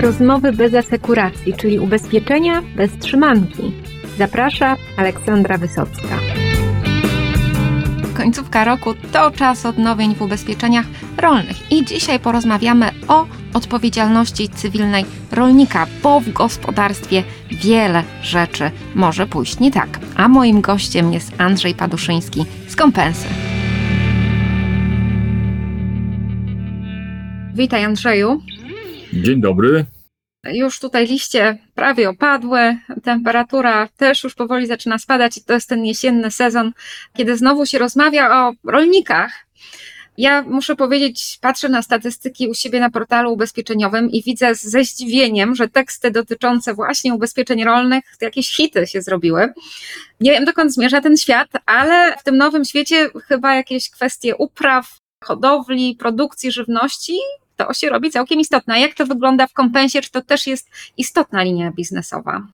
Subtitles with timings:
[0.00, 3.72] Rozmowy bez asekuracji, czyli ubezpieczenia bez trzymanki.
[4.18, 6.18] Zaprasza Aleksandra Wysocka.
[8.16, 15.86] Końcówka roku to czas odnowień w ubezpieczeniach rolnych i dzisiaj porozmawiamy o odpowiedzialności cywilnej rolnika,
[16.02, 19.98] bo w gospodarstwie wiele rzeczy może pójść nie tak.
[20.16, 23.28] A moim gościem jest Andrzej Paduszyński z Kompensy.
[27.54, 28.42] Witaj Andrzeju.
[29.12, 29.84] Dzień dobry.
[30.44, 35.84] Już tutaj liście prawie opadły, temperatura też już powoli zaczyna spadać i to jest ten
[35.84, 36.72] jesienny sezon,
[37.16, 39.32] kiedy znowu się rozmawia o rolnikach.
[40.18, 45.54] Ja muszę powiedzieć, patrzę na statystyki u siebie na portalu ubezpieczeniowym i widzę ze zdziwieniem,
[45.54, 49.52] że teksty dotyczące właśnie ubezpieczeń rolnych, jakieś hity się zrobiły.
[50.20, 54.98] Nie wiem dokąd zmierza ten świat, ale w tym nowym świecie chyba jakieś kwestie upraw,
[55.24, 57.18] hodowli, produkcji żywności
[57.58, 58.74] to się robi całkiem istotne.
[58.74, 60.00] A jak to wygląda w kompensie?
[60.00, 62.46] Czy to też jest istotna linia biznesowa?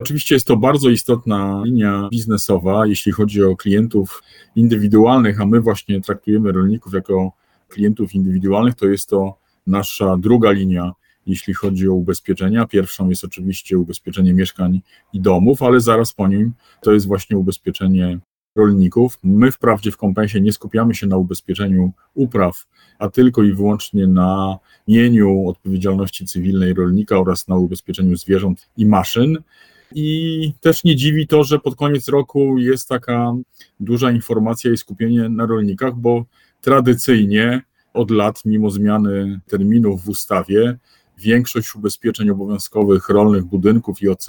[0.00, 4.22] Oczywiście jest to bardzo istotna linia biznesowa, jeśli chodzi o klientów
[4.56, 7.32] indywidualnych, a my właśnie traktujemy rolników jako
[7.68, 10.92] klientów indywidualnych, to jest to nasza druga linia,
[11.26, 12.66] jeśli chodzi o ubezpieczenia.
[12.66, 14.80] Pierwszą jest oczywiście ubezpieczenie mieszkań
[15.12, 18.18] i domów, ale zaraz po nim to jest właśnie ubezpieczenie
[18.56, 19.18] rolników.
[19.22, 22.66] My wprawdzie w kompensie nie skupiamy się na ubezpieczeniu upraw,
[22.98, 29.38] a tylko i wyłącznie na mieniu odpowiedzialności cywilnej rolnika oraz na ubezpieczeniu zwierząt i maszyn.
[29.94, 33.32] I też nie dziwi to, że pod koniec roku jest taka
[33.80, 36.24] duża informacja i skupienie na rolnikach, bo
[36.60, 37.62] tradycyjnie
[37.94, 40.78] od lat, mimo zmiany terminów w ustawie,
[41.18, 44.26] większość ubezpieczeń obowiązkowych rolnych budynków i OC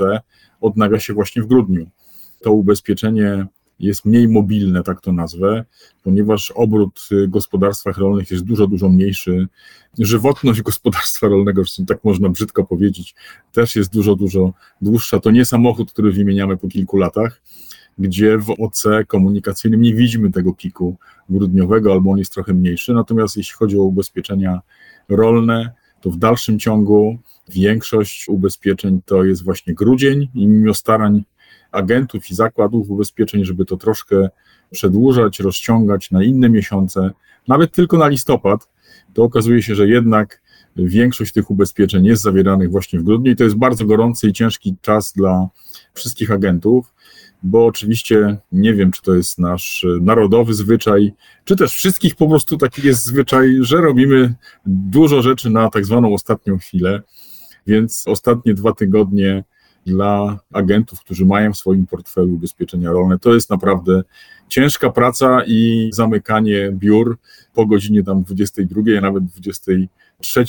[0.61, 1.89] odnawia się właśnie w grudniu.
[2.41, 3.45] To ubezpieczenie
[3.79, 5.65] jest mniej mobilne, tak to nazwę,
[6.03, 9.47] ponieważ obrót w gospodarstwach rolnych jest dużo, dużo mniejszy.
[9.99, 13.15] Żywotność gospodarstwa rolnego, tak można brzydko powiedzieć,
[13.51, 15.19] też jest dużo, dużo dłuższa.
[15.19, 17.41] To nie samochód, który wymieniamy po kilku latach,
[17.97, 20.95] gdzie w OC komunikacyjnym nie widzimy tego piku
[21.29, 22.93] grudniowego, albo on jest trochę mniejszy.
[22.93, 24.61] Natomiast jeśli chodzi o ubezpieczenia
[25.09, 27.17] rolne, to w dalszym ciągu
[27.49, 31.23] większość ubezpieczeń to jest właśnie grudzień i mimo starań
[31.73, 34.29] agentów i zakładów ubezpieczeń, żeby to troszkę
[34.71, 37.11] przedłużać, rozciągać na inne miesiące,
[37.47, 38.69] nawet tylko na listopad,
[39.13, 40.41] to okazuje się, że jednak
[40.75, 44.75] większość tych ubezpieczeń jest zawieranych właśnie w grudniu i to jest bardzo gorący i ciężki
[44.81, 45.47] czas dla
[45.93, 46.93] wszystkich agentów,
[47.43, 51.13] bo oczywiście nie wiem, czy to jest nasz narodowy zwyczaj,
[51.45, 54.35] czy też wszystkich po prostu taki jest zwyczaj, że robimy
[54.65, 57.01] dużo rzeczy na tak zwaną ostatnią chwilę,
[57.67, 59.43] więc ostatnie dwa tygodnie
[59.85, 63.19] dla agentów, którzy mają w swoim portfelu ubezpieczenia rolne.
[63.19, 64.03] To jest naprawdę
[64.47, 67.17] ciężka praca i zamykanie biur
[67.53, 70.45] po godzinie tam 22, a nawet 23,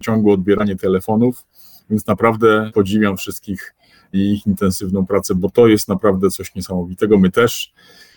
[0.00, 1.44] ciągłe odbieranie telefonów,
[1.90, 3.74] więc naprawdę podziwiam wszystkich
[4.12, 7.18] i ich intensywną pracę, bo to jest naprawdę coś niesamowitego.
[7.18, 7.72] My też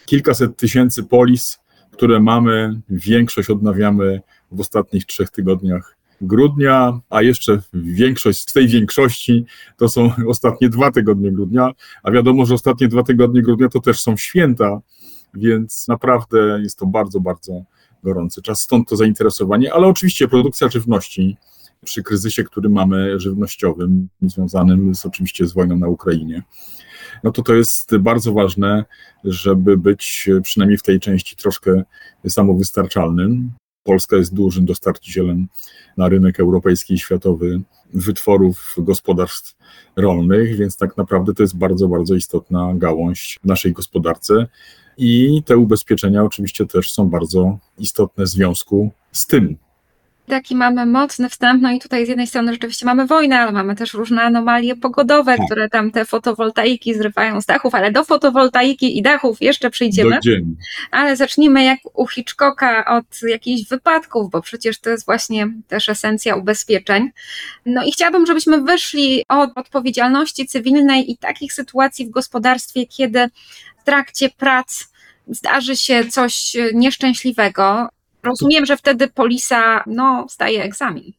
[0.05, 1.59] kilkaset tysięcy polis,
[1.91, 9.45] które mamy, większość odnawiamy w ostatnich trzech tygodniach grudnia, a jeszcze większość z tej większości
[9.77, 11.71] to są ostatnie dwa tygodnie grudnia,
[12.03, 14.81] a wiadomo, że ostatnie dwa tygodnie grudnia to też są święta,
[15.33, 17.63] więc naprawdę jest to bardzo, bardzo
[18.03, 18.61] gorący czas.
[18.61, 21.37] Stąd to zainteresowanie, ale oczywiście produkcja żywności
[21.85, 26.43] przy kryzysie, który mamy żywnościowym, związanym z, oczywiście z wojną na Ukrainie,
[27.23, 28.85] no to to jest bardzo ważne,
[29.23, 31.83] żeby być przynajmniej w tej części troszkę
[32.27, 33.51] samowystarczalnym.
[33.87, 35.47] Polska jest dużym dostarczycielem
[35.97, 37.61] na rynek europejski i światowy
[37.93, 39.57] wytworów gospodarstw
[39.95, 44.47] rolnych, więc tak naprawdę to jest bardzo, bardzo istotna gałąź w naszej gospodarce.
[44.97, 49.57] I te ubezpieczenia oczywiście też są bardzo istotne w związku z tym
[50.27, 53.75] taki mamy mocny wstęp, no i tutaj z jednej strony rzeczywiście mamy wojnę, ale mamy
[53.75, 55.45] też różne anomalie pogodowe, tak.
[55.45, 60.19] które tam te fotowoltaiki zrywają z dachów, ale do fotowoltaiki i dachów jeszcze przyjdziemy.
[60.91, 66.35] Ale zacznijmy jak u Hitchcocka od jakichś wypadków, bo przecież to jest właśnie też esencja
[66.35, 67.09] ubezpieczeń.
[67.65, 73.29] No i chciałabym, żebyśmy wyszli od odpowiedzialności cywilnej i takich sytuacji w gospodarstwie, kiedy
[73.81, 74.87] w trakcie prac
[75.27, 77.89] zdarzy się coś nieszczęśliwego,
[78.27, 81.13] Rozumiem, że wtedy polisa no, staje egzamin.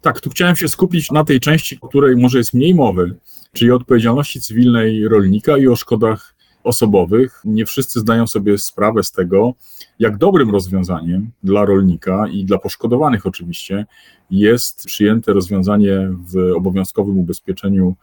[0.00, 3.14] Tak, tu chciałem się skupić na tej części, o której może jest mniej mowy,
[3.52, 6.34] czyli odpowiedzialności cywilnej rolnika i o szkodach
[6.64, 7.40] osobowych.
[7.44, 9.54] Nie wszyscy zdają sobie sprawę z tego,
[9.98, 13.86] jak dobrym rozwiązaniem dla rolnika i dla poszkodowanych oczywiście
[14.30, 17.96] jest przyjęte rozwiązanie w obowiązkowym ubezpieczeniu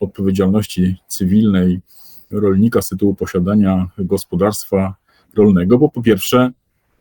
[0.00, 1.80] odpowiedzialności cywilnej
[2.30, 4.94] rolnika z tytułu posiadania gospodarstwa
[5.36, 6.52] rolnego, bo po pierwsze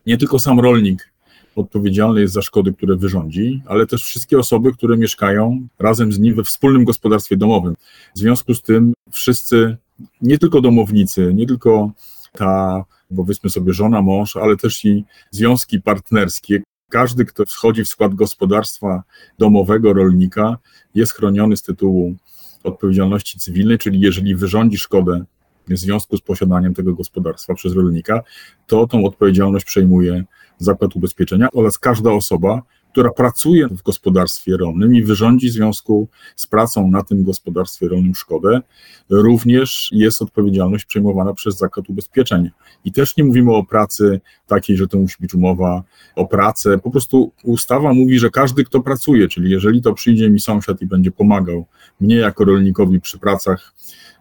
[0.06, 1.12] nie tylko sam rolnik
[1.56, 6.36] odpowiedzialny jest za szkody, które wyrządzi, ale też wszystkie osoby, które mieszkają razem z nim
[6.36, 7.76] we wspólnym gospodarstwie domowym.
[8.16, 9.78] W związku z tym wszyscy,
[10.22, 11.92] nie tylko domownicy, nie tylko
[12.32, 12.84] ta,
[13.16, 19.04] powiedzmy sobie, żona, mąż, ale też i związki partnerskie, każdy, kto wchodzi w skład gospodarstwa
[19.40, 20.58] domowego rolnika,
[20.96, 22.16] jest chroniony z tytułu
[22.64, 25.26] odpowiedzialności cywilnej, czyli jeżeli wyrządzi szkodę
[25.74, 28.22] w związku z posiadaniem tego gospodarstwa przez rolnika,
[28.68, 30.24] to tą odpowiedzialność przejmuje
[30.58, 36.48] Zakład Ubezpieczenia oraz każda osoba, która pracuje w gospodarstwie rolnym i wyrządzi w związku z
[36.48, 38.62] pracą na tym gospodarstwie rolnym szkodę,
[39.10, 42.50] również jest odpowiedzialność przejmowana przez Zakład Ubezpieczenia.
[42.86, 45.84] I też nie mówimy o pracy takiej, że to musi być umowa
[46.16, 46.78] o pracę.
[46.78, 50.86] Po prostu ustawa mówi, że każdy, kto pracuje, czyli jeżeli to przyjdzie mi sąsiad i
[50.86, 51.66] będzie pomagał
[52.02, 53.74] mnie jako rolnikowi przy pracach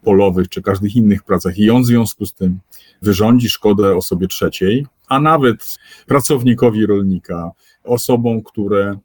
[0.03, 2.59] polowych czy każdych innych pracach i on w związku z tym
[3.03, 7.51] wyrządzi szkodę osobie trzeciej, a nawet pracownikowi rolnika,
[7.85, 8.99] osobom, które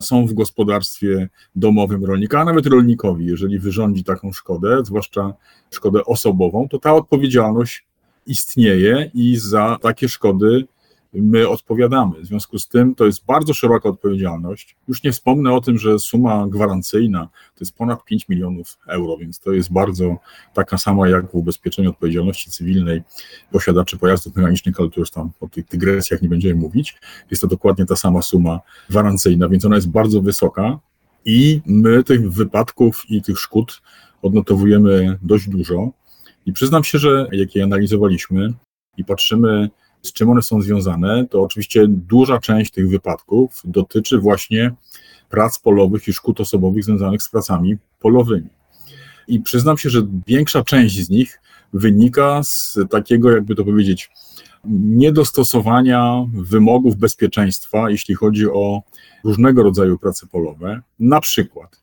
[0.00, 5.34] są w gospodarstwie domowym rolnika, a nawet rolnikowi, jeżeli wyrządzi taką szkodę, zwłaszcza
[5.70, 7.86] szkodę osobową, to ta odpowiedzialność
[8.26, 10.64] istnieje i za takie szkody
[11.12, 12.20] my odpowiadamy.
[12.20, 14.76] W związku z tym to jest bardzo szeroka odpowiedzialność.
[14.88, 19.40] Już nie wspomnę o tym, że suma gwarancyjna to jest ponad 5 milionów euro, więc
[19.40, 20.16] to jest bardzo
[20.54, 23.02] taka sama jak w ubezpieczeniu odpowiedzialności cywilnej
[23.52, 26.96] posiadaczy pojazdów mechanicznych, ale tu już tam o tych dygresjach nie będziemy mówić.
[27.30, 28.60] Jest to dokładnie ta sama suma
[28.90, 30.78] gwarancyjna, więc ona jest bardzo wysoka
[31.24, 33.82] i my tych wypadków i tych szkód
[34.22, 35.90] odnotowujemy dość dużo.
[36.46, 38.52] I przyznam się, że jak je analizowaliśmy
[38.96, 39.70] i patrzymy
[40.02, 44.72] z czym one są związane, to oczywiście duża część tych wypadków dotyczy właśnie
[45.28, 48.48] prac polowych i szkód osobowych związanych z pracami polowymi.
[49.28, 51.40] I przyznam się, że większa część z nich
[51.72, 54.10] wynika z takiego, jakby to powiedzieć,
[54.64, 58.82] niedostosowania wymogów bezpieczeństwa, jeśli chodzi o
[59.24, 60.80] różnego rodzaju prace polowe.
[60.98, 61.80] Na przykład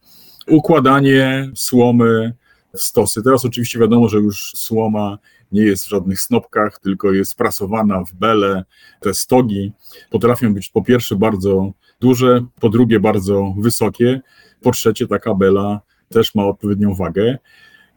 [0.47, 2.33] układanie słomy
[2.73, 3.23] w stosy.
[3.23, 5.17] Teraz oczywiście wiadomo, że już słoma
[5.51, 8.63] nie jest w żadnych snopkach, tylko jest prasowana w bele.
[8.99, 9.71] Te stogi
[10.09, 14.21] potrafią być po pierwsze bardzo duże, po drugie bardzo wysokie,
[14.61, 17.37] po trzecie taka bela też ma odpowiednią wagę.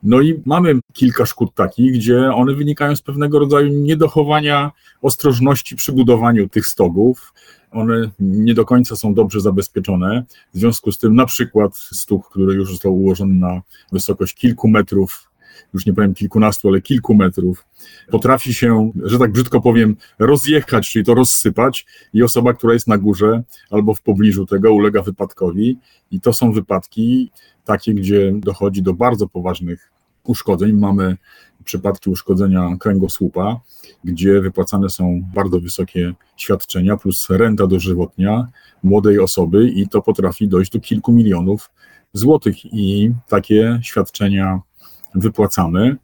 [0.02, 4.72] No i mamy kilka szkód takich, gdzie one wynikają z pewnego rodzaju niedochowania
[5.02, 7.32] ostrożności przy budowaniu tych stogów.
[7.70, 10.24] One nie do końca są dobrze zabezpieczone.
[10.54, 13.62] W związku z tym, na przykład stóg, który już został ułożony na
[13.92, 15.29] wysokość kilku metrów,
[15.74, 17.66] już nie powiem kilkunastu, ale kilku metrów,
[18.10, 22.98] potrafi się, że tak brzydko powiem, rozjechać, czyli to rozsypać, i osoba, która jest na
[22.98, 25.78] górze albo w pobliżu tego, ulega wypadkowi.
[26.10, 27.30] I to są wypadki
[27.64, 29.90] takie, gdzie dochodzi do bardzo poważnych
[30.24, 30.72] uszkodzeń.
[30.72, 31.16] Mamy
[31.64, 33.60] przypadki uszkodzenia kręgosłupa,
[34.04, 38.48] gdzie wypłacane są bardzo wysokie świadczenia plus renta dożywotnia
[38.82, 41.70] młodej osoby i to potrafi dojść do kilku milionów
[42.12, 44.60] złotych i takie świadczenia
[45.14, 45.96] wypłacamy.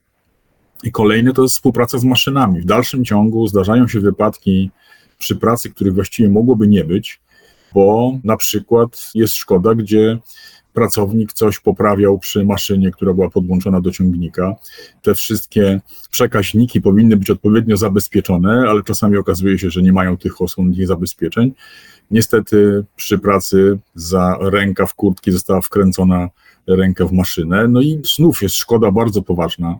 [0.82, 2.60] I kolejny to jest współpraca z maszynami.
[2.60, 4.70] W dalszym ciągu zdarzają się wypadki
[5.18, 7.20] przy pracy, których właściwie mogłoby nie być,
[7.74, 10.18] bo na przykład jest szkoda, gdzie
[10.72, 14.54] pracownik coś poprawiał przy maszynie, która była podłączona do ciągnika.
[15.02, 15.80] Te wszystkie
[16.10, 21.54] przekaźniki powinny być odpowiednio zabezpieczone, ale czasami okazuje się, że nie mają tych osłonnych zabezpieczeń.
[22.10, 26.28] Niestety przy pracy za ręka w kurtki została wkręcona
[26.66, 27.68] rękę w maszynę.
[27.68, 29.78] No i znów jest szkoda bardzo poważna,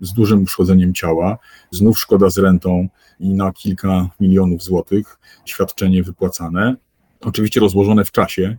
[0.00, 1.38] z dużym uszkodzeniem ciała,
[1.70, 2.88] znów szkoda z rentą
[3.20, 6.76] i na kilka milionów złotych, świadczenie wypłacane,
[7.20, 8.56] oczywiście rozłożone w czasie,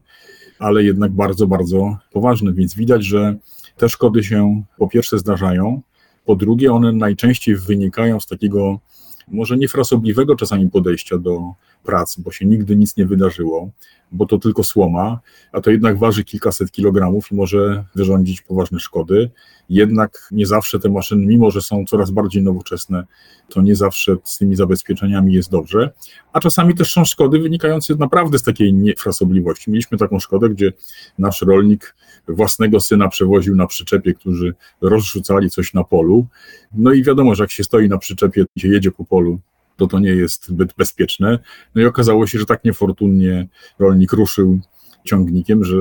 [0.60, 3.36] ale jednak bardzo, bardzo poważne, więc widać, że
[3.78, 5.82] te szkody się po pierwsze zdarzają,
[6.26, 8.80] po drugie one najczęściej wynikają z takiego
[9.28, 11.42] może niefrasobliwego czasami podejścia do
[11.84, 13.72] prac, bo się nigdy nic nie wydarzyło,
[14.12, 15.20] bo to tylko słoma,
[15.52, 19.30] a to jednak waży kilkaset kilogramów i może wyrządzić poważne szkody.
[19.70, 23.06] Jednak nie zawsze te maszyny, mimo że są coraz bardziej nowoczesne,
[23.50, 25.92] to nie zawsze z tymi zabezpieczeniami jest dobrze.
[26.34, 29.72] A czasami też są szkody wynikające naprawdę z takiej niefrasobliwości.
[29.72, 30.74] Mieliśmy taką szkodę, gdzie
[31.20, 31.96] nasz rolnik
[32.28, 36.28] własnego syna przewoził na przyczepie, którzy rozrzucali coś na polu.
[36.74, 39.40] No i wiadomo, że jak się stoi na przyczepie, się jedzie po polu,
[39.78, 41.40] to to nie jest zbyt bezpieczne.
[41.76, 43.48] No i okazało się, że tak niefortunnie
[43.80, 44.60] rolnik ruszył
[45.04, 45.76] ciągnikiem, że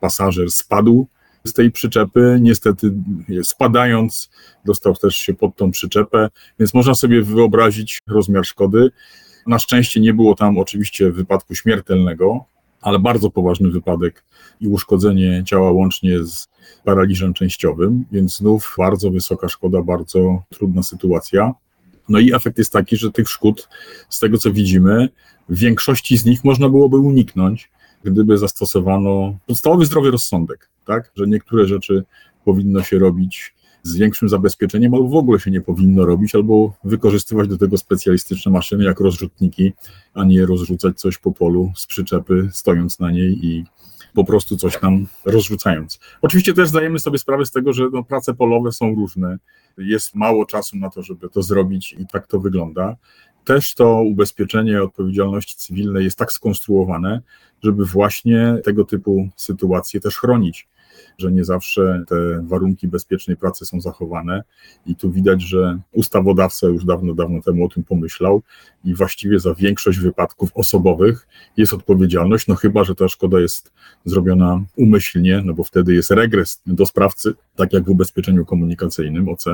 [0.00, 1.06] pasażer spadł
[1.44, 2.38] z tej przyczepy.
[2.40, 2.94] Niestety,
[3.42, 4.30] spadając,
[4.64, 8.90] dostał też się pod tą przyczepę, więc można sobie wyobrazić rozmiar szkody.
[9.46, 12.44] Na szczęście nie było tam oczywiście wypadku śmiertelnego,
[12.80, 14.24] ale bardzo poważny wypadek
[14.60, 16.48] i uszkodzenie ciała łącznie z
[16.84, 21.54] paraliżem częściowym, więc znów bardzo wysoka szkoda, bardzo trudna sytuacja.
[22.08, 23.68] No i efekt jest taki, że tych szkód,
[24.08, 25.08] z tego co widzimy,
[25.48, 27.70] w większości z nich można byłoby uniknąć,
[28.04, 31.12] gdyby zastosowano podstawowy zdrowy rozsądek, tak?
[31.16, 32.04] że niektóre rzeczy
[32.44, 37.48] powinno się robić z większym zabezpieczeniem, albo w ogóle się nie powinno robić, albo wykorzystywać
[37.48, 39.72] do tego specjalistyczne maszyny jak rozrzutniki,
[40.14, 43.64] a nie rozrzucać coś po polu z przyczepy, stojąc na niej i
[44.16, 46.00] po prostu coś tam rozrzucając.
[46.22, 49.38] Oczywiście też zdajemy sobie sprawę z tego, że no, prace polowe są różne,
[49.78, 52.96] jest mało czasu na to, żeby to zrobić i tak to wygląda.
[53.44, 57.20] Też to ubezpieczenie odpowiedzialności cywilnej jest tak skonstruowane,
[57.62, 60.68] żeby właśnie tego typu sytuacje też chronić
[61.18, 64.42] że nie zawsze te warunki bezpiecznej pracy są zachowane
[64.86, 68.42] i tu widać, że ustawodawca już dawno, dawno temu o tym pomyślał
[68.84, 73.72] i właściwie za większość wypadków osobowych jest odpowiedzialność, no chyba, że ta szkoda jest
[74.04, 79.44] zrobiona umyślnie, no bo wtedy jest regres do sprawcy, tak jak w ubezpieczeniu komunikacyjnym OC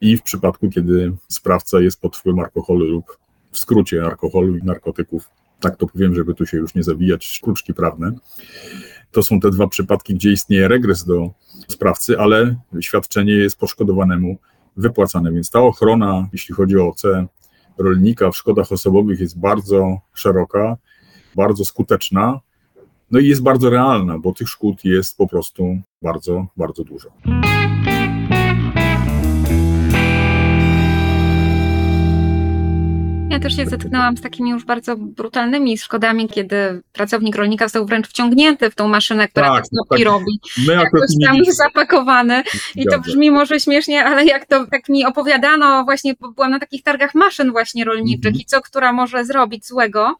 [0.00, 3.18] i w przypadku, kiedy sprawca jest pod wpływem alkoholu lub
[3.50, 7.74] w skrócie alkoholu i narkotyków, tak to powiem, żeby tu się już nie zawijać, kruczki
[7.74, 8.12] prawne.
[9.14, 11.30] To są te dwa przypadki, gdzie istnieje regres do
[11.68, 14.38] sprawcy, ale świadczenie jest poszkodowanemu
[14.76, 15.32] wypłacane.
[15.32, 17.02] Więc ta ochrona, jeśli chodzi o OC
[17.78, 20.76] rolnika w szkodach osobowych, jest bardzo szeroka,
[21.36, 22.40] bardzo skuteczna.
[23.10, 27.08] No i jest bardzo realna, bo tych szkód jest po prostu bardzo, bardzo dużo.
[33.34, 38.08] Ja też się zetknęłam z takimi już bardzo brutalnymi szkodami, kiedy pracownik rolnika został wręcz
[38.08, 40.04] wciągnięty w tą maszynę, która tak, te tak.
[40.04, 40.40] robi.
[40.66, 41.52] My jakoś tam nie...
[41.52, 42.42] zapakowany.
[42.76, 46.82] I to brzmi może śmiesznie, ale jak to tak mi opowiadano, właśnie byłam na takich
[46.82, 48.42] targach maszyn właśnie rolniczych mhm.
[48.42, 50.16] i co która może zrobić złego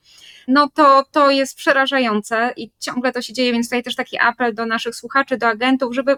[0.48, 4.54] no to to jest przerażające i ciągle to się dzieje, więc tutaj też taki apel
[4.54, 6.16] do naszych słuchaczy, do agentów, żeby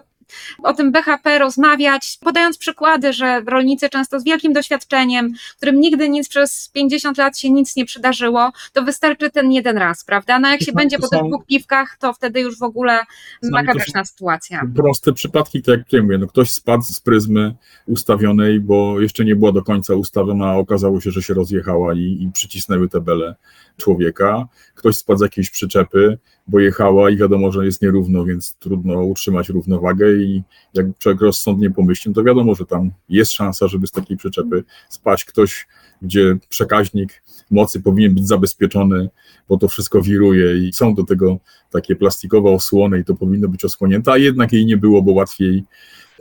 [0.63, 6.29] o tym BHP rozmawiać, podając przykłady, że rolnicy często z wielkim doświadczeniem, którym nigdy nic
[6.29, 10.39] przez 50 lat się nic nie przydarzyło, to wystarczy ten jeden raz, prawda?
[10.39, 12.99] No jak się będzie po tych dwóch piwkach, to wtedy już w ogóle
[13.43, 14.61] makabryczna sytuacja.
[14.75, 17.55] Proste przypadki, tak jak tutaj mówię, no ktoś spadł z pryzmy
[17.85, 22.17] ustawionej, bo jeszcze nie była do końca ustawiona, a okazało się, że się rozjechała i,
[22.21, 23.35] i przycisnęły te bele
[23.77, 24.47] człowieka.
[24.75, 26.17] Ktoś spadł z jakiejś przyczepy,
[26.47, 30.43] bo jechała i wiadomo, że jest nierówno, więc trudno utrzymać równowagę i
[30.73, 35.25] jak człowiek rozsądnie pomyśli, to wiadomo, że tam jest szansa, żeby z takiej przyczepy spaść
[35.25, 35.67] ktoś,
[36.01, 39.09] gdzie przekaźnik mocy powinien być zabezpieczony,
[39.49, 41.37] bo to wszystko wiruje i są do tego
[41.71, 45.63] takie plastikowe osłony i to powinno być osłonięte, a jednak jej nie było, bo łatwiej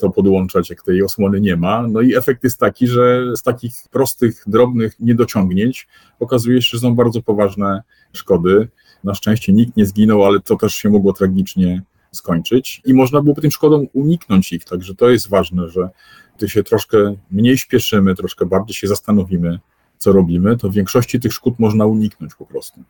[0.00, 1.88] to podłączać, jak tej osłony nie ma.
[1.88, 5.88] No i efekt jest taki, że z takich prostych, drobnych niedociągnięć
[6.21, 8.69] okazuje się, że są bardzo poważne szkody.
[9.05, 13.35] Na szczęście nikt nie zginął, ale to też się mogło tragicznie skończyć i można było
[13.41, 15.91] tym szkodom uniknąć ich, także to jest ważne, że
[16.38, 19.59] gdy się troszkę mniej śpieszymy, troszkę bardziej się zastanowimy,
[19.99, 22.85] co robimy, to w większości tych szkód można uniknąć po prostu.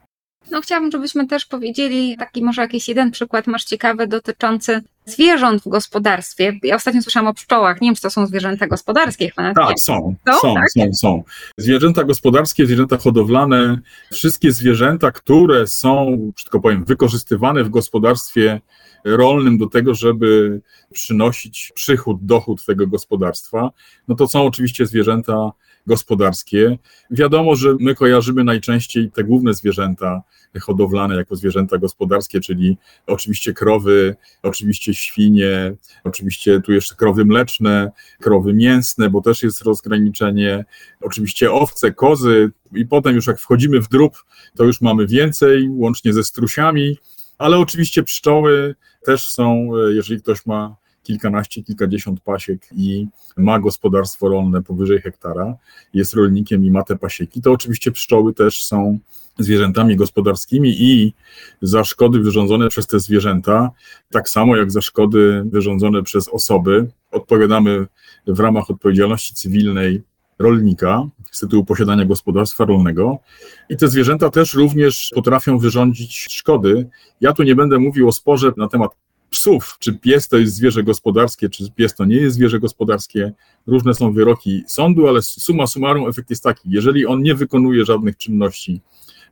[0.51, 5.69] No chciałabym, żebyśmy też powiedzieli taki może jakiś jeden przykład masz ciekawy dotyczący zwierząt w
[5.69, 6.59] gospodarstwie.
[6.63, 7.81] Ja ostatnio słyszałam o pszczołach.
[7.81, 9.33] Nie wiem, czy to są zwierzęta gospodarskie.
[9.37, 10.15] Tak, są.
[10.29, 10.71] Są, są, tak?
[10.71, 11.23] są, są.
[11.57, 13.79] Zwierzęta gospodarskie, zwierzęta hodowlane,
[14.13, 18.61] wszystkie zwierzęta, które są, tylko powiem, wykorzystywane w gospodarstwie
[19.05, 20.61] rolnym do tego, żeby
[20.93, 23.71] przynosić przychód, dochód tego gospodarstwa,
[24.09, 25.53] no to są oczywiście zwierzęta
[25.87, 26.79] gospodarskie.
[27.11, 30.23] Wiadomo, że my kojarzymy najczęściej te główne zwierzęta
[30.61, 32.77] hodowlane jako zwierzęta gospodarskie, czyli
[33.07, 35.75] oczywiście krowy, oczywiście świnie,
[36.05, 40.65] oczywiście tu jeszcze krowy mleczne, krowy mięsne, bo też jest rozgraniczenie,
[41.01, 44.25] oczywiście owce, kozy i potem już jak wchodzimy w drób,
[44.57, 46.97] to już mamy więcej, łącznie ze strusiami,
[47.39, 48.75] ale oczywiście pszczoły
[49.05, 50.77] też są, jeżeli ktoś ma
[51.07, 55.55] kilkanaście, kilkadziesiąt pasiek i ma gospodarstwo rolne powyżej hektara,
[55.95, 58.99] jest rolnikiem i ma te pasieki, to oczywiście pszczoły też są
[59.39, 61.15] zwierzętami gospodarskimi i
[61.63, 63.71] za szkody wyrządzone przez te zwierzęta,
[64.11, 67.87] tak samo jak za szkody wyrządzone przez osoby, odpowiadamy
[68.27, 70.03] w ramach odpowiedzialności cywilnej
[70.39, 73.19] rolnika z tytułu posiadania gospodarstwa rolnego.
[73.69, 76.89] I te zwierzęta też również potrafią wyrządzić szkody.
[77.21, 78.91] Ja tu nie będę mówił o sporze na temat
[79.31, 83.33] psów, czy pies to jest zwierzę gospodarskie, czy pies to nie jest zwierzę gospodarskie.
[83.67, 88.17] Różne są wyroki sądu, ale suma summarum efekt jest taki, jeżeli on nie wykonuje żadnych
[88.17, 88.81] czynności,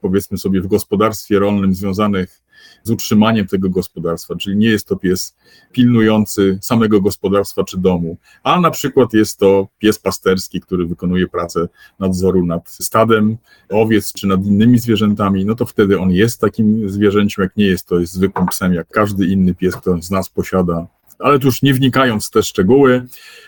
[0.05, 2.43] powiedzmy sobie, w gospodarstwie rolnym związanych
[2.83, 5.37] z utrzymaniem tego gospodarstwa, czyli nie jest to pies
[5.73, 11.69] pilnujący samego gospodarstwa czy domu, a na przykład jest to pies pasterski, który wykonuje pracę
[11.99, 13.37] nadzoru nad stadem
[13.71, 17.89] owiec czy nad innymi zwierzętami, no to wtedy on jest takim zwierzęciem, jak nie jest,
[17.89, 20.87] to jest zwykłym psem, jak każdy inny pies, kto z nas posiada
[21.19, 23.07] ale tu już nie wnikając w te szczegóły,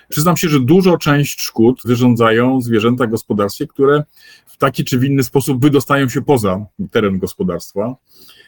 [0.08, 4.04] przyznam się, że dużo część szkód wyrządzają zwierzęta w gospodarstwie, które
[4.46, 7.96] w taki czy w inny sposób wydostają się poza teren gospodarstwa.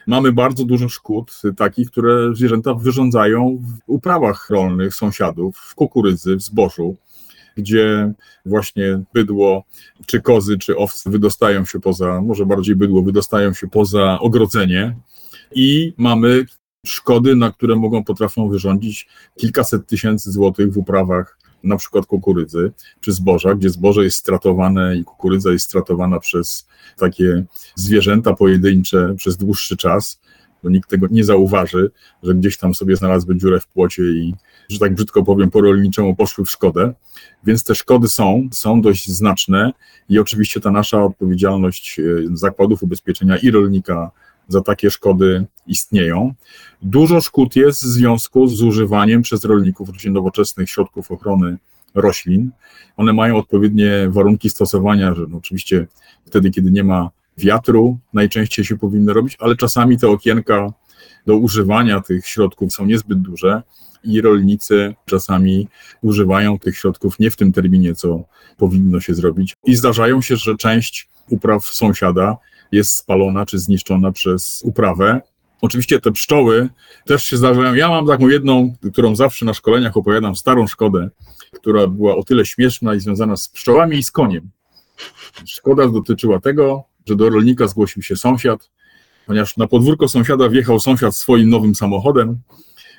[0.07, 6.41] Mamy bardzo dużo szkód takich, które zwierzęta wyrządzają w uprawach rolnych sąsiadów, w kukurydzy, w
[6.41, 6.97] zbożu
[7.57, 8.13] gdzie
[8.45, 9.63] właśnie bydło,
[10.05, 14.95] czy kozy, czy owce wydostają się poza, może bardziej bydło, wydostają się poza ogrodzenie
[15.55, 16.45] i mamy
[16.85, 19.07] szkody, na które mogą, potrafią wyrządzić
[19.37, 25.03] kilkaset tysięcy złotych w uprawach na przykład kukurydzy czy zboża, gdzie zboże jest stratowane i
[25.03, 26.67] kukurydza jest stratowana przez
[26.97, 27.45] takie
[27.75, 30.19] zwierzęta pojedyncze przez dłuższy czas,
[30.63, 31.91] bo nikt tego nie zauważy,
[32.23, 34.35] że gdzieś tam sobie znalazły dziurę w płocie i,
[34.69, 36.93] że tak brzydko powiem, po rolniczemu poszły w szkodę.
[37.43, 39.71] Więc te szkody są, są dość znaczne
[40.09, 44.11] i oczywiście ta nasza odpowiedzialność e, zakładów ubezpieczenia i rolnika
[44.49, 46.33] za takie szkody istnieją.
[46.81, 51.57] Dużo szkód jest w związku z używaniem przez rolników różnych nowoczesnych środków ochrony
[51.95, 52.51] roślin.
[52.97, 55.87] One mają odpowiednie warunki stosowania, że no oczywiście
[56.25, 60.73] wtedy, kiedy nie ma wiatru, najczęściej się powinno robić, ale czasami te okienka
[61.25, 63.63] do używania tych środków są niezbyt duże
[64.03, 65.67] i rolnicy czasami
[66.01, 68.23] używają tych środków nie w tym terminie, co
[68.57, 69.55] powinno się zrobić.
[69.65, 72.37] I zdarzają się, że część upraw sąsiada
[72.71, 75.21] jest spalona czy zniszczona przez uprawę.
[75.61, 76.69] Oczywiście te pszczoły
[77.05, 77.73] też się zdarzają.
[77.73, 81.09] Ja mam taką jedną, którą zawsze na szkoleniach opowiadam, starą szkodę,
[81.53, 84.49] która była o tyle śmieszna i związana z pszczołami i z koniem.
[85.45, 88.69] Szkoda dotyczyła tego, że do rolnika zgłosił się sąsiad,
[89.25, 92.39] ponieważ na podwórko sąsiada wjechał sąsiad swoim nowym samochodem,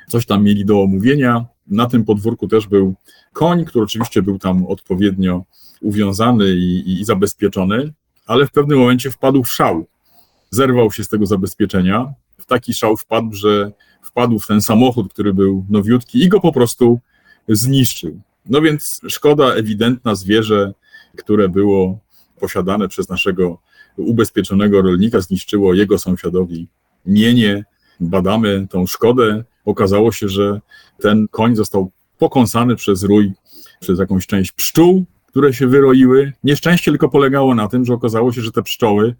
[0.08, 1.46] coś tam mieli do omówienia.
[1.66, 2.94] Na tym podwórku też był
[3.32, 5.44] koń, który oczywiście był tam odpowiednio
[5.80, 7.92] uwiązany i, i zabezpieczony
[8.30, 9.86] ale w pewnym momencie wpadł w szał.
[10.50, 12.12] Zerwał się z tego zabezpieczenia.
[12.38, 13.72] W taki szał wpadł, że
[14.02, 17.00] wpadł w ten samochód, który był nowiutki i go po prostu
[17.48, 18.20] zniszczył.
[18.46, 20.72] No więc szkoda ewidentna zwierzę,
[21.16, 21.98] które było
[22.40, 23.58] posiadane przez naszego
[23.96, 26.68] ubezpieczonego rolnika, zniszczyło jego sąsiadowi
[27.06, 27.64] mienie.
[28.00, 29.44] Badamy tą szkodę.
[29.64, 30.60] Okazało się, że
[31.00, 33.32] ten koń został pokąsany przez rój,
[33.80, 36.32] przez jakąś część pszczół, które się wyroiły.
[36.44, 39.14] Nieszczęście tylko polegało na tym, że okazało się, że te pszczoły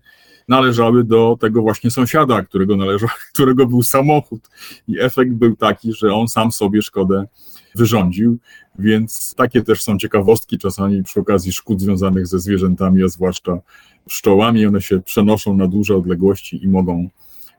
[0.49, 4.49] należały do tego właśnie sąsiada, którego, należał, którego był samochód.
[4.89, 7.27] I efekt był taki, że on sam sobie szkodę
[7.75, 8.39] wyrządził,
[8.79, 13.59] więc takie też są ciekawostki czasami przy okazji szkód związanych ze zwierzętami, a zwłaszcza
[14.07, 14.67] pszczołami.
[14.67, 17.09] One się przenoszą na duże odległości i mogą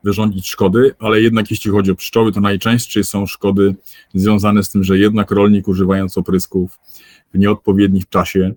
[0.04, 3.74] wyrządzić szkody, ale jednak jeśli chodzi o pszczoły, to najczęściej są szkody
[4.14, 6.78] związane z tym, że jednak rolnik używając oprysków
[7.34, 8.54] w nieodpowiednim czasie,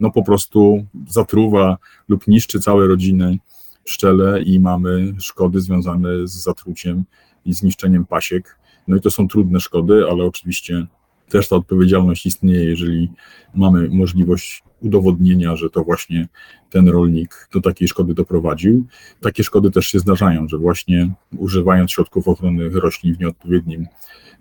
[0.00, 1.76] no po prostu zatruwa
[2.08, 3.38] lub niszczy całe rodziny
[3.84, 7.04] pszczele i mamy szkody związane z zatruciem
[7.44, 8.58] i zniszczeniem pasiek.
[8.88, 10.86] No i to są trudne szkody, ale oczywiście
[11.28, 13.10] też ta odpowiedzialność istnieje, jeżeli
[13.54, 16.28] mamy możliwość udowodnienia, że to właśnie
[16.70, 18.86] ten rolnik do takiej szkody doprowadził.
[19.20, 23.86] Takie szkody też się zdarzają, że właśnie używając środków ochrony roślin w nieodpowiednim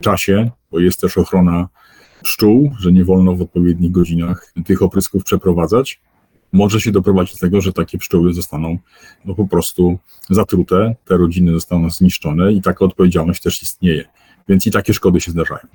[0.01, 1.67] czasie, bo jest też ochrona
[2.23, 6.01] pszczół, że nie wolno w odpowiednich godzinach tych oprysków przeprowadzać,
[6.55, 8.77] może się doprowadzić do tego, że takie pszczoły zostaną
[9.25, 9.97] no, po prostu
[10.29, 14.05] zatrute, te rodziny zostaną zniszczone i taka odpowiedzialność też istnieje.
[14.47, 15.67] Więc i takie szkody się zdarzają.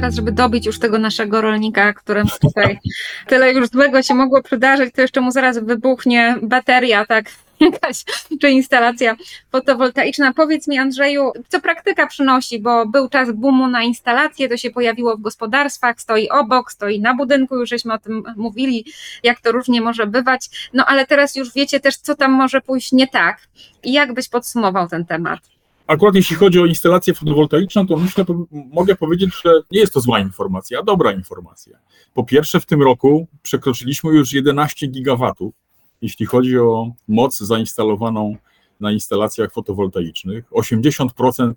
[0.00, 2.78] Teraz, żeby dobić już tego naszego rolnika, któremu tutaj
[3.30, 7.30] tyle już złego się mogło przydarzyć, to jeszcze mu zaraz wybuchnie bateria, tak
[7.60, 8.04] jakaś,
[8.40, 9.16] czy instalacja
[9.52, 10.32] fotowoltaiczna.
[10.32, 15.16] Powiedz mi, Andrzeju, co praktyka przynosi, bo był czas boomu na instalacje, to się pojawiło
[15.16, 18.84] w gospodarstwach, stoi obok, stoi na budynku, już żeśmy o tym mówili,
[19.22, 20.70] jak to różnie może bywać.
[20.72, 23.38] No ale teraz już wiecie też, co tam może pójść nie tak.
[23.82, 25.57] I jak byś podsumował ten temat?
[25.88, 30.20] Akurat jeśli chodzi o instalację fotowoltaiczną, to myślę, mogę powiedzieć, że nie jest to zła
[30.20, 31.78] informacja, a dobra informacja.
[32.14, 35.54] Po pierwsze, w tym roku przekroczyliśmy już 11 gigawatów,
[36.02, 38.36] jeśli chodzi o moc zainstalowaną
[38.80, 40.50] na instalacjach fotowoltaicznych.
[40.50, 41.52] 80%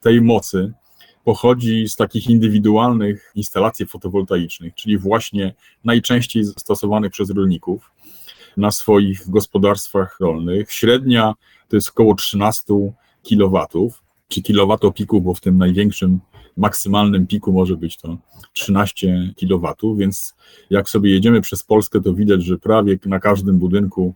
[0.00, 0.72] tej mocy
[1.24, 7.90] pochodzi z takich indywidualnych instalacji fotowoltaicznych, czyli właśnie najczęściej stosowanych przez rolników
[8.56, 10.72] na swoich gospodarstwach rolnych.
[10.72, 11.34] Średnia
[11.68, 12.74] to jest około 13
[13.22, 13.66] kW,
[14.28, 16.20] czy kilowatopików, bo w tym największym
[16.56, 18.18] maksymalnym piku może być to
[18.52, 20.34] 13 kW, więc
[20.70, 24.14] jak sobie jedziemy przez Polskę, to widać, że prawie na każdym budynku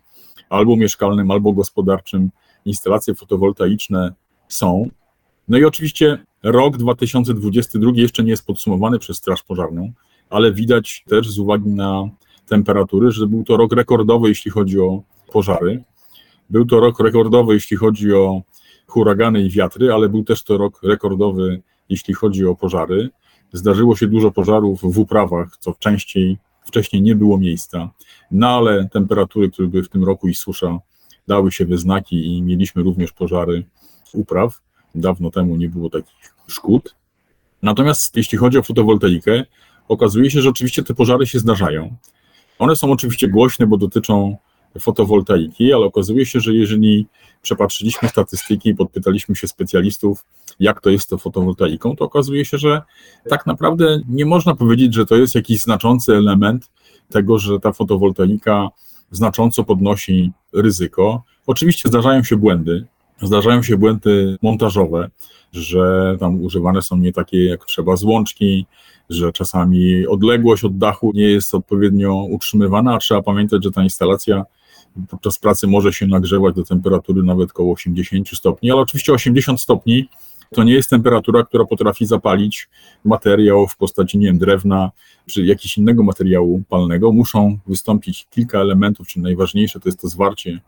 [0.49, 2.31] albo mieszkalnym, albo gospodarczym
[2.65, 4.13] instalacje fotowoltaiczne
[4.49, 4.89] są.
[5.49, 9.93] No i oczywiście rok 2022 jeszcze nie jest podsumowany przez Straż Pożarną,
[10.31, 12.09] ale widać też z uwagi na
[12.47, 15.85] temperatury, że był to rok rekordowy, jeśli chodzi o pożary
[16.51, 18.43] Był to rok rekordowy, jeśli chodzi o
[18.95, 23.11] huragany i wiatry, ale był też to rok rekordowy, jeśli chodzi o pożary.
[23.53, 27.91] Zdarzyło się dużo pożarów w uprawach, co częściej, wcześniej nie było miejsca,
[28.31, 30.79] no ale temperatury, które były w tym roku i susza,
[31.29, 33.65] dały się we znaki i mieliśmy również pożary
[34.13, 34.61] upraw.
[34.95, 36.95] Dawno temu nie było takich szkód.
[37.63, 39.45] Natomiast jeśli chodzi o fotowoltaikę,
[39.89, 41.97] okazuje się, że oczywiście te pożary się zdarzają.
[42.59, 44.37] One są oczywiście głośne, bo dotyczą
[44.81, 47.07] fotowoltaiki, ale okazuje się, że jeżeli
[47.43, 50.25] przepatrzyliśmy statystyki i podpytaliśmy się specjalistów,
[50.61, 52.83] jak to jest z fotowoltaiką, to okazuje się, że
[53.29, 56.71] tak naprawdę nie można powiedzieć, że to jest jakiś znaczący element
[57.11, 58.69] tego, że ta fotowoltaika
[59.11, 61.23] znacząco podnosi ryzyko.
[61.47, 62.87] Oczywiście zdarzają się błędy,
[63.23, 65.11] zdarzają się błędy montażowe,
[65.53, 68.67] że tam używane są nie takie jak trzeba złączki,
[69.11, 74.45] że czasami odległość od dachu nie jest odpowiednio utrzymywana, a trzeba pamiętać, że ta instalacja
[75.09, 80.09] podczas pracy może się nagrzewać do temperatury nawet około 80 stopni, ale oczywiście 80 stopni
[80.55, 82.69] to nie jest temperatura, która potrafi zapalić
[83.05, 84.91] materiał w postaci, nie wiem, drewna
[85.27, 87.13] czy jakiegoś innego materiału palnego.
[87.13, 90.61] Muszą wystąpić kilka elementów, czyli najważniejsze to jest to zwarcie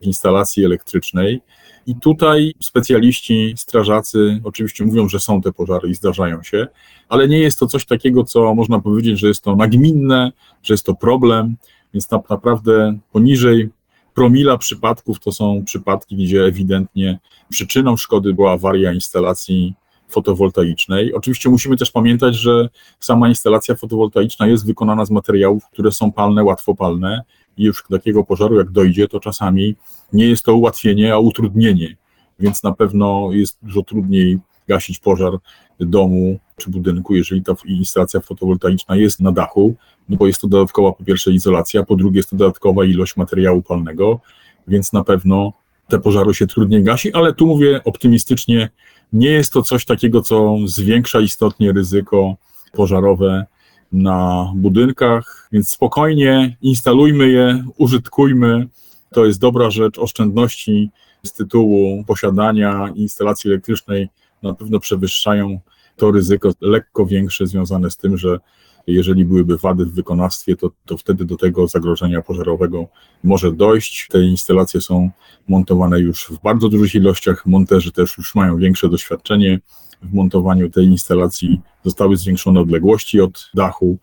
[0.00, 1.40] instalacji elektrycznej.
[1.86, 6.66] I tutaj specjaliści, strażacy oczywiście mówią, że są te pożary i zdarzają się,
[7.08, 10.86] ale nie jest to coś takiego, co można powiedzieć, że jest to nagminne, że jest
[10.86, 11.56] to problem,
[11.94, 13.70] więc naprawdę poniżej
[14.14, 19.74] promila przypadków to są przypadki, gdzie ewidentnie przyczyną szkody była awaria instalacji
[20.08, 21.14] fotowoltaicznej.
[21.14, 22.68] Oczywiście musimy też pamiętać, że
[23.00, 27.22] sama instalacja fotowoltaiczna jest wykonana z materiałów, które są palne, łatwopalne
[27.56, 29.74] i już takiego pożaru jak dojdzie, to czasami
[30.12, 31.96] nie jest to ułatwienie, a utrudnienie,
[32.38, 35.32] więc na pewno jest dużo trudniej gasić pożar
[35.80, 39.74] domu czy budynku, jeżeli ta instalacja fotowoltaiczna jest na dachu,
[40.08, 43.62] no bo jest to dodatkowa po pierwsze izolacja, po drugie jest to dodatkowa ilość materiału
[43.62, 44.20] palnego,
[44.68, 45.52] więc na pewno
[45.88, 48.70] te pożary się trudniej gasi, ale tu mówię optymistycznie,
[49.12, 52.36] nie jest to coś takiego, co zwiększa istotnie ryzyko
[52.72, 53.46] pożarowe
[53.92, 58.68] na budynkach, więc spokojnie instalujmy je, użytkujmy.
[59.10, 59.98] To jest dobra rzecz.
[59.98, 60.90] Oszczędności
[61.22, 64.08] z tytułu posiadania instalacji elektrycznej
[64.42, 65.60] na pewno przewyższają
[65.96, 68.38] to ryzyko lekko większe związane z tym, że
[68.86, 72.86] jeżeli byłyby wady w wykonawstwie, to, to wtedy do tego zagrożenia pożarowego
[73.24, 74.08] może dojść.
[74.10, 75.10] Te instalacje są
[75.48, 79.60] montowane już w bardzo dużych ilościach, monterzy też już mają większe doświadczenie
[80.02, 81.60] w montowaniu tej instalacji.
[81.84, 83.98] Zostały zwiększone odległości od dachu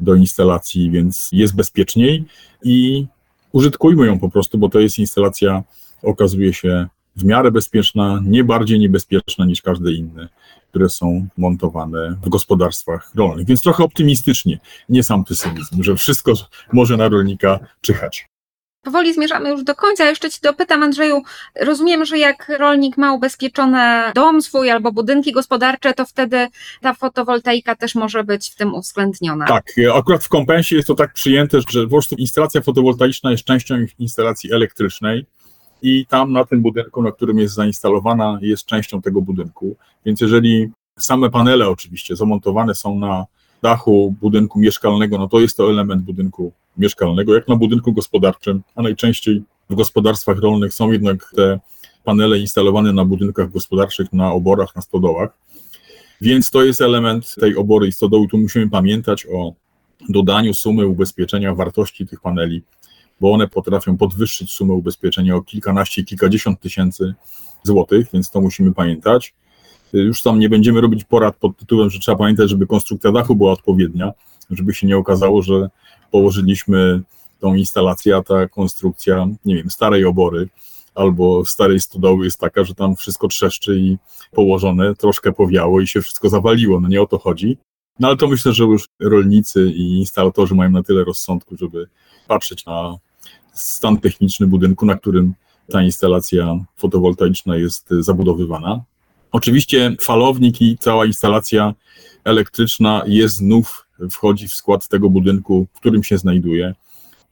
[0.00, 2.24] do instalacji, więc jest bezpieczniej
[2.64, 3.06] i
[3.52, 5.62] użytkujmy ją po prostu, bo to jest instalacja,
[6.02, 10.28] okazuje się w miarę bezpieczna, nie bardziej niebezpieczna niż każde inne,
[10.70, 13.46] które są montowane w gospodarstwach rolnych.
[13.46, 16.32] Więc trochę optymistycznie, nie sam pesymizm, że wszystko
[16.72, 18.28] może na rolnika czyhać.
[18.82, 20.04] Powoli zmierzamy już do końca.
[20.04, 21.22] Jeszcze Ci dopytam, Andrzeju.
[21.60, 23.78] Rozumiem, że jak rolnik ma ubezpieczony
[24.14, 26.48] dom swój albo budynki gospodarcze, to wtedy
[26.80, 29.46] ta fotowoltaika też może być w tym uwzględniona.
[29.46, 33.74] Tak, akurat w kompensie jest to tak przyjęte, że po prostu instalacja fotowoltaiczna jest częścią
[33.98, 35.26] instalacji elektrycznej
[35.84, 39.76] i tam na tym budynku, na którym jest zainstalowana, jest częścią tego budynku.
[40.06, 43.26] Więc jeżeli same panele oczywiście zamontowane są na
[43.62, 48.82] dachu budynku mieszkalnego, no to jest to element budynku mieszkalnego, jak na budynku gospodarczym, a
[48.82, 51.60] najczęściej w gospodarstwach rolnych są jednak te
[52.04, 55.38] panele instalowane na budynkach gospodarczych, na oborach, na stodołach.
[56.20, 58.28] Więc to jest element tej obory i stodoły.
[58.28, 59.52] Tu musimy pamiętać o
[60.08, 62.62] dodaniu sumy ubezpieczenia wartości tych paneli
[63.24, 67.14] bo one potrafią podwyższyć sumę ubezpieczenia o kilkanaście, kilkadziesiąt tysięcy
[67.62, 69.34] złotych, więc to musimy pamiętać.
[69.92, 73.52] Już tam nie będziemy robić porad pod tytułem, że trzeba pamiętać, żeby konstrukcja dachu była
[73.52, 74.12] odpowiednia,
[74.50, 75.70] żeby się nie okazało, że
[76.10, 77.02] położyliśmy
[77.40, 80.48] tą instalację, a ta konstrukcja, nie wiem, starej obory
[80.94, 83.96] albo starej stodoły jest taka, że tam wszystko trzeszczy i
[84.32, 86.80] położone, troszkę powiało i się wszystko zawaliło.
[86.80, 87.58] No nie o to chodzi.
[88.00, 91.88] No ale to myślę, że już rolnicy i instalatorzy mają na tyle rozsądku, żeby
[92.28, 92.98] patrzeć na
[93.54, 95.34] stan techniczny budynku, na którym
[95.72, 98.82] ta instalacja fotowoltaiczna jest zabudowywana.
[99.32, 101.74] Oczywiście falownik i cała instalacja
[102.24, 106.74] elektryczna jest znów, wchodzi w skład tego budynku, w którym się znajduje,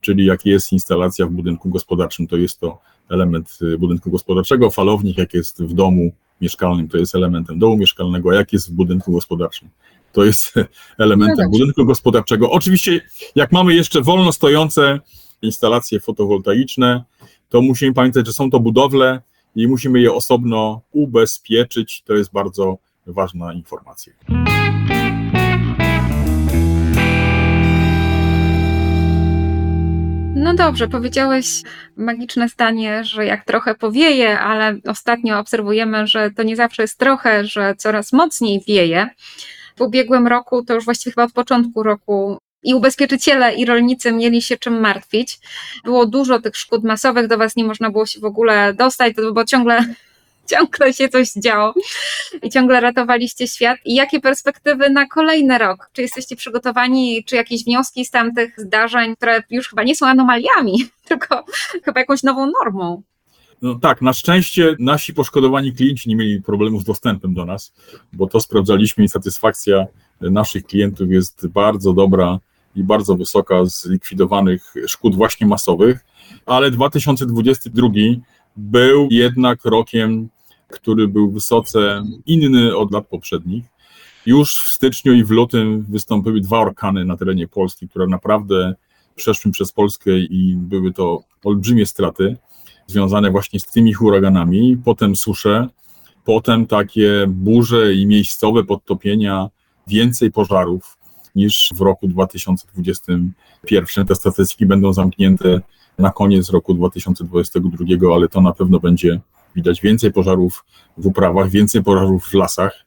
[0.00, 2.78] czyli jak jest instalacja w budynku gospodarczym, to jest to
[3.10, 8.34] element budynku gospodarczego, falownik jak jest w domu mieszkalnym, to jest elementem domu mieszkalnego, a
[8.34, 9.68] jak jest w budynku gospodarczym,
[10.12, 10.54] to jest
[10.98, 12.50] elementem budynku gospodarczego.
[12.50, 13.00] Oczywiście,
[13.34, 15.00] jak mamy jeszcze wolno stojące
[15.42, 17.04] instalacje fotowoltaiczne,
[17.48, 19.20] to musimy pamiętać, że są to budowle
[19.56, 22.02] i musimy je osobno ubezpieczyć.
[22.02, 24.12] To jest bardzo ważna informacja.
[30.34, 31.62] No dobrze, powiedziałeś
[31.96, 37.44] magiczne zdanie, że jak trochę powieje, ale ostatnio obserwujemy, że to nie zawsze jest trochę,
[37.44, 39.08] że coraz mocniej wieje.
[39.76, 44.42] W ubiegłym roku, to już właściwie chyba od początku roku, i ubezpieczyciele, i rolnicy mieli
[44.42, 45.38] się czym martwić.
[45.84, 49.44] Było dużo tych szkód masowych, do Was nie można było się w ogóle dostać, bo
[49.44, 49.84] ciągle
[50.50, 51.74] ciągle się coś działo
[52.42, 53.78] i ciągle ratowaliście świat.
[53.84, 55.90] I jakie perspektywy na kolejny rok?
[55.92, 60.86] Czy jesteście przygotowani, czy jakieś wnioski z tamtych zdarzeń, które już chyba nie są anomaliami,
[61.08, 61.44] tylko
[61.84, 63.02] chyba jakąś nową normą?
[63.62, 67.72] No tak, na szczęście nasi poszkodowani klienci nie mieli problemów z dostępem do nas,
[68.12, 69.86] bo to sprawdzaliśmy i satysfakcja
[70.20, 72.38] naszych klientów jest bardzo dobra
[72.76, 76.04] i bardzo wysoka z likwidowanych szkód właśnie masowych,
[76.46, 77.88] ale 2022
[78.56, 80.28] był jednak rokiem,
[80.68, 83.64] który był wysoce inny od lat poprzednich.
[84.26, 88.74] Już w styczniu i w lutym wystąpiły dwa orkany na terenie Polski, które naprawdę
[89.14, 92.36] przeszły przez Polskę i były to olbrzymie straty
[92.86, 94.76] związane właśnie z tymi huraganami.
[94.84, 95.68] Potem susze,
[96.24, 99.48] potem takie burze i miejscowe podtopienia,
[99.86, 100.98] więcej pożarów
[101.34, 104.06] niż w roku 2021.
[104.06, 105.60] Te statystyki będą zamknięte
[105.98, 109.20] na koniec roku 2022, ale to na pewno będzie
[109.56, 110.64] widać więcej pożarów
[110.96, 112.84] w uprawach, więcej pożarów w lasach.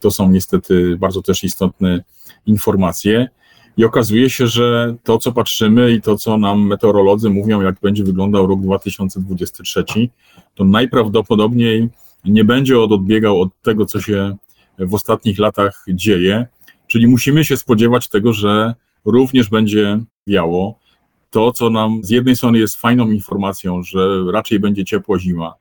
[0.00, 2.04] To są niestety bardzo też istotne
[2.46, 3.28] informacje.
[3.76, 8.04] I okazuje się, że to, co patrzymy i to, co nam meteorolodzy mówią, jak będzie
[8.04, 9.84] wyglądał rok 2023,
[10.54, 11.88] to najprawdopodobniej
[12.24, 14.36] nie będzie od odbiegał od tego, co się
[14.78, 16.46] w ostatnich latach dzieje.
[16.88, 18.74] Czyli musimy się spodziewać tego, że
[19.04, 20.78] również będzie wiało,
[21.30, 25.54] to, co nam z jednej strony jest fajną informacją, że raczej będzie ciepła zima.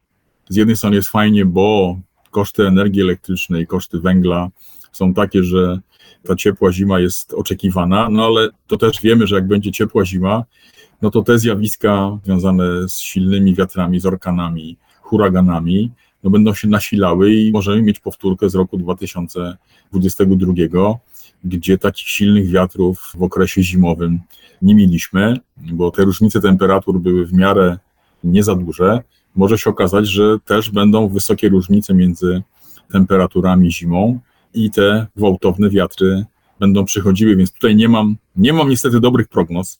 [0.50, 2.00] Z jednej strony jest fajnie, bo
[2.32, 4.50] koszty energii elektrycznej, koszty węgla
[4.92, 5.80] są takie, że
[6.24, 10.44] ta ciepła zima jest oczekiwana, no ale to też wiemy, że jak będzie ciepła zima,
[11.02, 15.92] no to te zjawiska związane z silnymi wiatrami, z orkanami, huraganami,
[16.24, 20.54] no będą się nasilały i możemy mieć powtórkę z roku 2022,
[21.43, 24.19] gdzie takich silnych wiatrów w okresie zimowym
[24.62, 27.78] nie mieliśmy, bo te różnice temperatur były w miarę
[28.23, 29.04] nie za duże.
[29.36, 32.41] Może się okazać, że też będą wysokie różnice między
[32.91, 34.19] temperaturami zimą
[34.54, 36.26] i te gwałtowne wiatry
[36.60, 39.80] będą przychodziły, więc tutaj nie mam, nie mam niestety dobrych prognoz.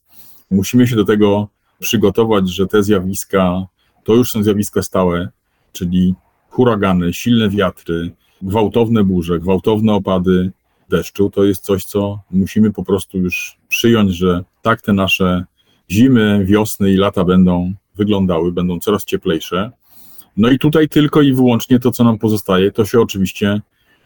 [0.52, 1.48] Musimy się do tego
[1.80, 3.68] przygotować, że te zjawiska
[4.04, 5.30] to już są zjawiska stałe,
[5.74, 6.16] czyli
[6.50, 10.52] huragany, silne wiatry, gwałtowne burze, gwałtowne opady
[10.90, 11.30] deszczu.
[11.30, 15.46] To jest coś, co musimy po prostu już przyjąć, że tak te nasze
[15.92, 19.72] zimy, wiosny i lata będą wyglądały, będą coraz cieplejsze.
[20.38, 23.62] No i tutaj tylko i wyłącznie to, co nam pozostaje, to się oczywiście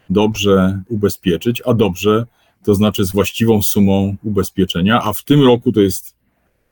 [0.10, 2.26] dobrze ubezpieczyć, a dobrze
[2.64, 6.16] to znaczy z właściwą sumą ubezpieczenia, a w tym roku to jest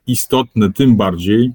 [0.07, 1.51] istotne tym bardziej,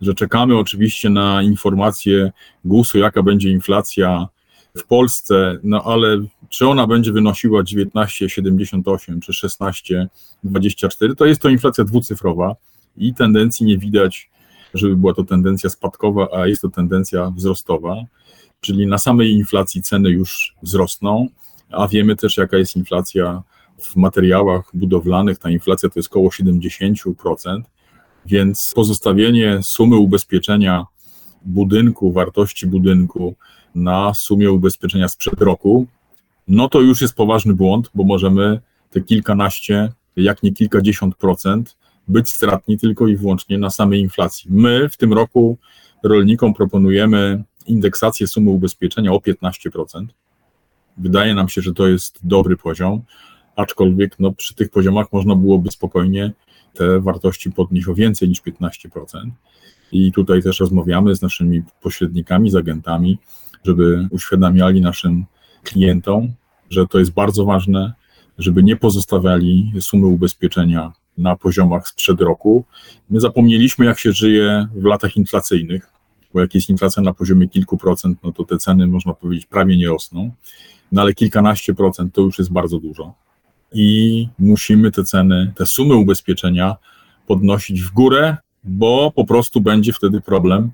[0.00, 2.32] że czekamy oczywiście na informacje
[2.64, 4.28] GUS-u, jaka będzie inflacja
[4.76, 11.84] w Polsce, no ale czy ona będzie wynosiła 19,78 czy 16,24, to jest to inflacja
[11.84, 12.56] dwucyfrowa
[12.96, 14.30] i tendencji nie widać,
[14.74, 17.96] żeby była to tendencja spadkowa, a jest to tendencja wzrostowa,
[18.60, 21.28] czyli na samej inflacji ceny już wzrosną,
[21.70, 23.42] a wiemy też jaka jest inflacja
[23.80, 27.62] w materiałach budowlanych, ta inflacja to jest około 70%,
[28.26, 30.86] więc pozostawienie sumy ubezpieczenia
[31.44, 33.34] budynku, wartości budynku
[33.74, 35.86] na sumie ubezpieczenia sprzed roku,
[36.48, 38.60] no to już jest poważny błąd, bo możemy
[38.90, 41.76] te kilkanaście, jak nie kilkadziesiąt procent
[42.08, 44.50] być stratni tylko i wyłącznie na samej inflacji.
[44.52, 45.58] My w tym roku
[46.02, 50.06] rolnikom proponujemy indeksację sumy ubezpieczenia o 15%.
[50.96, 53.02] Wydaje nam się, że to jest dobry poziom,
[53.56, 56.32] aczkolwiek no, przy tych poziomach można byłoby spokojnie
[56.74, 59.30] te wartości podnieść o więcej niż 15%.
[59.92, 63.18] I tutaj też rozmawiamy z naszymi pośrednikami, z agentami,
[63.64, 65.24] żeby uświadamiali naszym
[65.62, 66.32] klientom,
[66.70, 67.92] że to jest bardzo ważne,
[68.38, 72.64] żeby nie pozostawiali sumy ubezpieczenia na poziomach sprzed roku.
[73.10, 75.90] My zapomnieliśmy, jak się żyje w latach inflacyjnych,
[76.34, 79.76] bo jak jest inflacja na poziomie kilku procent, no to te ceny, można powiedzieć, prawie
[79.76, 80.30] nie rosną,
[80.92, 83.14] no ale kilkanaście procent to już jest bardzo dużo.
[83.72, 86.76] I musimy te ceny, te sumy ubezpieczenia
[87.26, 90.70] podnosić w górę, bo po prostu będzie wtedy problem,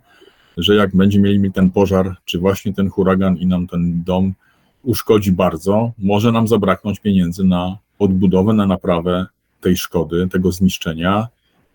[0.62, 4.35] że jak będziemy mieli ten pożar, czy właśnie ten huragan i nam ten dom
[4.83, 9.27] uszkodzi bardzo, może nam zabraknąć pieniędzy na odbudowę, na naprawę
[9.61, 11.29] tej szkody, tego zniszczenia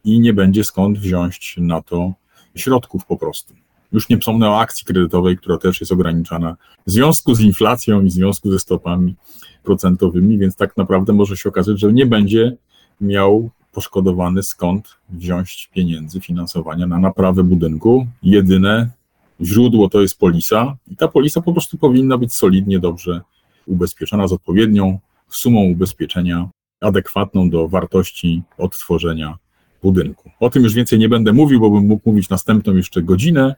[0.03, 2.13] i nie będzie skąd wziąć na to
[2.55, 3.53] środków po prostu.
[3.91, 6.55] Już nie wspomnę o akcji kredytowej, która też jest ograniczana
[6.87, 9.15] w związku z inflacją i w związku ze stopami
[9.63, 12.57] procentowymi, więc tak naprawdę może się okazać, że nie będzie
[13.01, 18.07] miał poszkodowany, skąd wziąć pieniędzy, finansowania na naprawę budynku.
[18.23, 18.89] Jedyne
[19.41, 23.21] źródło to jest polisa i ta polisa po prostu powinna być solidnie, dobrze
[23.67, 26.49] ubezpieczona z odpowiednią sumą ubezpieczenia
[26.81, 29.37] adekwatną do wartości odtworzenia
[29.83, 30.31] budynku.
[30.39, 33.55] O tym już więcej nie będę mówił, bo bym mógł mówić następną jeszcze godzinę,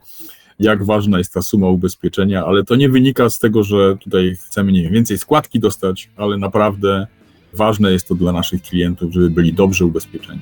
[0.58, 4.72] jak ważna jest ta suma ubezpieczenia, ale to nie wynika z tego, że tutaj chcemy
[4.72, 7.06] nie wiem, więcej składki dostać, ale naprawdę
[7.54, 10.40] ważne jest to dla naszych klientów, żeby byli dobrze ubezpieczeni.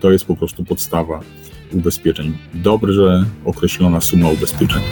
[0.00, 1.20] To jest po prostu podstawa
[1.72, 2.38] ubezpieczeń.
[2.54, 4.86] Dobrze określona suma ubezpieczenia.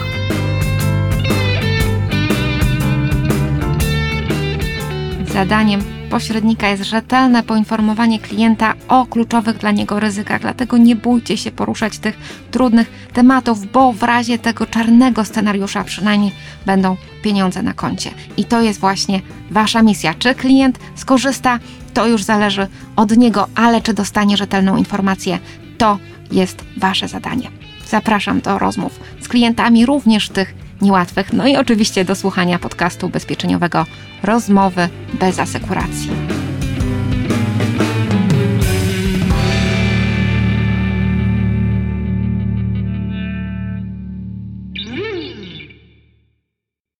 [5.33, 11.51] Zadaniem pośrednika jest rzetelne poinformowanie klienta o kluczowych dla niego ryzykach, dlatego nie bójcie się
[11.51, 12.17] poruszać tych
[12.51, 16.31] trudnych tematów, bo w razie tego czarnego scenariusza przynajmniej
[16.65, 18.11] będą pieniądze na koncie.
[18.37, 20.13] I to jest właśnie Wasza misja.
[20.13, 21.59] Czy klient skorzysta,
[21.93, 25.39] to już zależy od niego, ale czy dostanie rzetelną informację,
[25.77, 25.99] to
[26.31, 27.51] jest Wasze zadanie.
[27.87, 33.85] Zapraszam do rozmów z klientami, również tych niełatwych, no i oczywiście do słuchania podcastu ubezpieczeniowego
[34.23, 36.09] Rozmowy bez asekuracji.